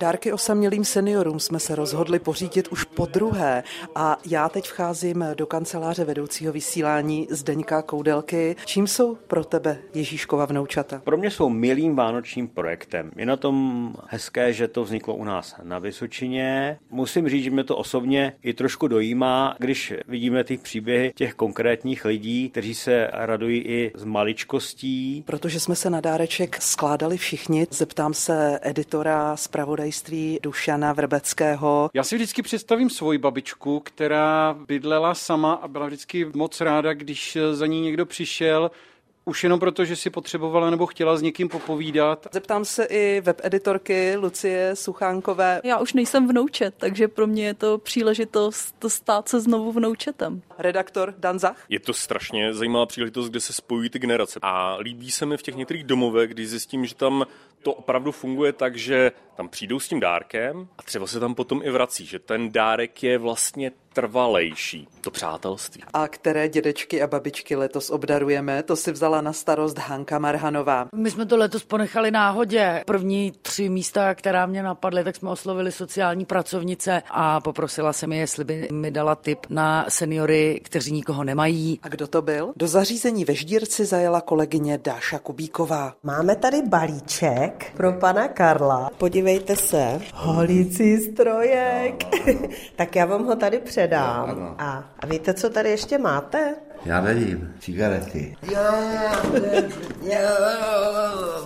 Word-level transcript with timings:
Dárky 0.00 0.32
osamělým 0.32 0.84
seniorům 0.84 1.40
jsme 1.40 1.60
se 1.60 1.74
rozhodli 1.74 2.18
pořídit 2.18 2.68
už 2.68 2.84
po 2.84 3.06
druhé 3.06 3.62
a 3.94 4.18
já 4.26 4.48
teď 4.48 4.64
vcházím 4.64 5.24
do 5.34 5.46
kanceláře 5.46 6.04
vedoucího 6.04 6.52
vysílání 6.52 7.28
Zdeňka 7.30 7.82
Koudelky. 7.82 8.56
Čím 8.64 8.86
jsou 8.86 9.14
pro 9.14 9.44
tebe 9.44 9.78
Ježíškova 9.94 10.44
vnoučata? 10.44 11.00
Pro 11.04 11.16
mě 11.16 11.30
jsou 11.30 11.48
milým 11.48 11.96
vánočním 11.96 12.48
projektem. 12.48 13.10
Je 13.16 13.26
na 13.26 13.36
tom 13.36 13.94
hezké, 14.08 14.52
že 14.52 14.68
to 14.68 14.84
vzniklo 14.84 15.14
u 15.14 15.24
nás 15.24 15.54
na 15.62 15.78
Vysočině. 15.78 16.78
Musím 16.90 17.28
říct, 17.28 17.44
že 17.44 17.50
mě 17.50 17.64
to 17.64 17.76
osobně 17.76 18.32
i 18.42 18.54
trošku 18.54 18.88
dojímá, 18.88 19.56
když 19.58 19.94
vidíme 20.08 20.44
ty 20.44 20.56
příběhy 20.56 21.12
těch 21.14 21.34
konkrétních 21.34 22.04
lidí, 22.04 22.50
kteří 22.50 22.74
se 22.74 23.10
radují 23.12 23.60
i 23.60 23.92
z 23.94 24.04
maličkostí. 24.04 25.24
Protože 25.26 25.60
jsme 25.60 25.76
se 25.76 25.90
na 25.90 26.00
dáreček 26.00 26.62
skládali 26.62 27.16
všichni, 27.16 27.66
zeptám 27.70 28.14
se 28.14 28.58
editora 28.62 29.36
zpravodaj 29.36 29.83
zpravodajství 29.92 30.38
Dušana 30.42 30.92
Vrbeckého. 30.92 31.90
Já 31.94 32.04
si 32.04 32.16
vždycky 32.16 32.42
představím 32.42 32.90
svoji 32.90 33.18
babičku, 33.18 33.80
která 33.80 34.56
bydlela 34.66 35.14
sama 35.14 35.52
a 35.52 35.68
byla 35.68 35.86
vždycky 35.86 36.26
moc 36.34 36.60
ráda, 36.60 36.94
když 36.94 37.38
za 37.52 37.66
ní 37.66 37.80
někdo 37.80 38.06
přišel 38.06 38.70
už 39.26 39.44
jenom 39.44 39.60
proto, 39.60 39.84
že 39.84 39.96
si 39.96 40.10
potřebovala 40.10 40.70
nebo 40.70 40.86
chtěla 40.86 41.16
s 41.16 41.22
někým 41.22 41.48
popovídat. 41.48 42.26
Zeptám 42.32 42.64
se 42.64 42.84
i 42.84 43.20
webeditorky 43.20 44.16
Lucie 44.16 44.76
Suchánkové. 44.76 45.60
Já 45.64 45.78
už 45.78 45.92
nejsem 45.92 46.28
vnoučet, 46.28 46.74
takže 46.78 47.08
pro 47.08 47.26
mě 47.26 47.46
je 47.46 47.54
to 47.54 47.78
příležitost 47.78 48.74
stát 48.88 49.28
se 49.28 49.40
znovu 49.40 49.72
vnoučetem. 49.72 50.42
Redaktor 50.58 51.14
Dan 51.18 51.38
Zach. 51.38 51.64
Je 51.68 51.80
to 51.80 51.92
strašně 51.92 52.54
zajímavá 52.54 52.86
příležitost, 52.86 53.28
kde 53.28 53.40
se 53.40 53.52
spojují 53.52 53.90
ty 53.90 53.98
generace. 53.98 54.38
A 54.42 54.76
líbí 54.76 55.10
se 55.10 55.26
mi 55.26 55.36
v 55.36 55.42
těch 55.42 55.56
některých 55.56 55.84
domovech, 55.84 56.30
když 56.30 56.48
zjistím, 56.48 56.86
že 56.86 56.94
tam 56.94 57.26
to 57.62 57.72
opravdu 57.72 58.12
funguje 58.12 58.52
tak, 58.52 58.76
že 58.76 59.12
tam 59.36 59.48
přijdou 59.48 59.80
s 59.80 59.88
tím 59.88 60.00
dárkem 60.00 60.68
a 60.78 60.82
třeba 60.82 61.06
se 61.06 61.20
tam 61.20 61.34
potom 61.34 61.60
i 61.64 61.70
vrací, 61.70 62.06
že 62.06 62.18
ten 62.18 62.52
dárek 62.52 63.02
je 63.02 63.18
vlastně 63.18 63.70
trvalejší, 63.94 64.88
to 65.00 65.10
přátelství. 65.10 65.82
A 65.92 66.08
které 66.08 66.48
dědečky 66.48 67.02
a 67.02 67.06
babičky 67.06 67.56
letos 67.56 67.90
obdarujeme, 67.90 68.62
to 68.62 68.76
si 68.76 68.92
vzala 68.92 69.20
na 69.20 69.32
starost 69.32 69.78
Hanka 69.78 70.18
Marhanová. 70.18 70.88
My 70.94 71.10
jsme 71.10 71.26
to 71.26 71.36
letos 71.36 71.64
ponechali 71.64 72.10
náhodě. 72.10 72.82
První 72.86 73.32
tři 73.42 73.68
místa, 73.68 74.14
která 74.14 74.46
mě 74.46 74.62
napadly, 74.62 75.04
tak 75.04 75.16
jsme 75.16 75.30
oslovili 75.30 75.72
sociální 75.72 76.24
pracovnice 76.24 77.02
a 77.10 77.40
poprosila 77.40 77.92
jsem 77.92 78.12
je, 78.12 78.18
jestli 78.18 78.44
by 78.44 78.68
mi 78.72 78.90
dala 78.90 79.14
tip 79.14 79.38
na 79.48 79.86
seniory, 79.88 80.60
kteří 80.64 80.92
nikoho 80.92 81.24
nemají. 81.24 81.80
A 81.82 81.88
kdo 81.88 82.06
to 82.06 82.22
byl? 82.22 82.52
Do 82.56 82.68
zařízení 82.68 83.24
ve 83.24 83.34
Ždírci 83.34 83.84
zajela 83.84 84.20
kolegyně 84.20 84.78
Dáša 84.84 85.18
Kubíková. 85.18 85.94
Máme 86.02 86.36
tady 86.36 86.62
balíček 86.62 87.72
pro 87.76 87.92
pana 87.92 88.28
Karla. 88.28 88.90
Podívejte 89.24 89.56
se, 89.56 90.00
holící 90.14 90.98
strojek. 90.98 92.04
tak 92.76 92.96
já 92.96 93.06
vám 93.06 93.24
ho 93.24 93.36
tady 93.36 93.58
před 93.58 93.70
předám. 93.70 94.30
Ano. 94.30 94.54
A, 94.58 94.84
a 95.00 95.06
víte, 95.06 95.34
co 95.34 95.50
tady 95.50 95.70
ještě 95.70 95.98
máte? 95.98 96.54
Já 96.84 97.00
nevím, 97.00 97.54
cigarety. 97.60 98.36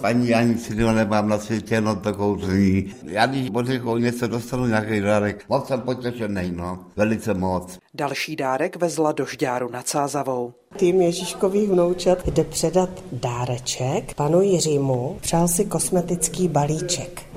Paní, 0.00 0.28
já 0.28 0.42
nic 0.42 0.70
jiného 0.70 0.92
nemám 0.92 1.28
na 1.28 1.38
světě, 1.38 1.74
jenom 1.74 2.00
to 2.00 2.14
kouření. 2.14 2.94
Já 3.02 3.26
když 3.26 3.50
po 3.50 3.62
těch 3.62 3.82
něco 3.98 4.26
dostanu 4.26 4.66
nějaký 4.66 5.00
dárek, 5.00 5.44
moc 5.48 5.66
jsem 5.66 5.80
potěšený, 5.80 6.52
no, 6.56 6.78
velice 6.96 7.34
moc. 7.34 7.78
Další 7.94 8.36
dárek 8.36 8.76
vezla 8.76 9.12
do 9.12 9.26
Žďáru 9.26 9.70
nad 9.72 9.88
Sázavou. 9.88 10.52
Tým 10.76 11.00
Ježíškových 11.00 11.70
vnoučat 11.70 12.28
jde 12.28 12.44
předat 12.44 12.90
dáreček 13.12 14.14
panu 14.14 14.40
Jiřímu. 14.40 15.18
Přál 15.20 15.48
si 15.48 15.64
kosmetický 15.64 16.48
balíček. 16.48 17.29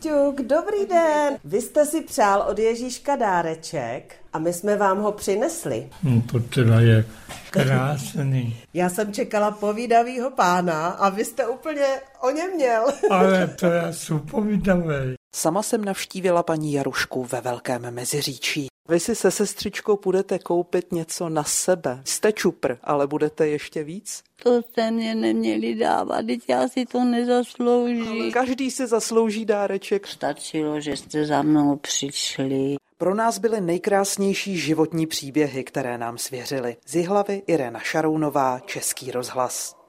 Ťuk, 0.00 0.40
dobrý 0.40 0.86
den. 0.86 1.38
Vy 1.44 1.60
jste 1.60 1.86
si 1.86 2.00
přál 2.02 2.46
od 2.48 2.58
Ježíška 2.58 3.16
dáreček 3.16 4.14
a 4.32 4.38
my 4.38 4.52
jsme 4.52 4.76
vám 4.76 4.98
ho 4.98 5.12
přinesli. 5.12 5.88
Hmm, 6.02 6.22
to 6.22 6.40
teda 6.40 6.80
je 6.80 7.04
krásný. 7.50 8.56
Já 8.74 8.88
jsem 8.88 9.12
čekala 9.12 9.50
povídavýho 9.50 10.30
pána 10.30 10.88
a 10.88 11.08
vy 11.08 11.24
jste 11.24 11.46
úplně 11.46 11.86
o 12.20 12.30
něm 12.30 12.50
měl. 12.54 12.86
Ale 13.10 13.46
to 13.46 13.66
je 13.66 13.82
povídavý. 14.30 15.14
Sama 15.36 15.62
jsem 15.62 15.84
navštívila 15.84 16.42
paní 16.42 16.72
Jarušku 16.72 17.24
ve 17.24 17.40
Velkém 17.40 17.90
Meziříčí. 17.90 18.66
Vy 18.88 19.00
si 19.00 19.14
se 19.14 19.30
sestřičkou 19.30 19.98
budete 20.04 20.38
koupit 20.38 20.92
něco 20.92 21.28
na 21.28 21.44
sebe. 21.44 22.02
Jste 22.04 22.32
čupr, 22.32 22.76
ale 22.82 23.06
budete 23.06 23.48
ještě 23.48 23.84
víc? 23.84 24.22
To 24.42 24.62
jste 24.62 24.90
mě 24.90 25.14
neměli 25.14 25.74
dávat, 25.74 26.26
teď 26.26 26.40
já 26.48 26.68
si 26.68 26.86
to 26.86 27.04
nezaslouží. 27.04 28.08
Ale 28.08 28.30
každý 28.30 28.70
si 28.70 28.86
zaslouží 28.86 29.44
dáreček. 29.44 30.06
Stačilo, 30.06 30.80
že 30.80 30.96
jste 30.96 31.26
za 31.26 31.42
mnou 31.42 31.76
přišli. 31.76 32.76
Pro 32.98 33.14
nás 33.14 33.38
byly 33.38 33.60
nejkrásnější 33.60 34.58
životní 34.58 35.06
příběhy, 35.06 35.64
které 35.64 35.98
nám 35.98 36.18
svěřili. 36.18 36.76
Z 36.86 37.04
hlavy 37.06 37.42
Irena 37.46 37.80
Šarounová, 37.80 38.60
Český 38.60 39.10
rozhlas. 39.10 39.76